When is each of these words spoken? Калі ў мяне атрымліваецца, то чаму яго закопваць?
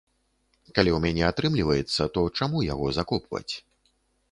Калі 0.77 0.91
ў 0.93 0.99
мяне 1.03 1.23
атрымліваецца, 1.31 2.09
то 2.17 2.25
чаму 2.41 2.65
яго 2.73 2.87
закопваць? 3.01 3.49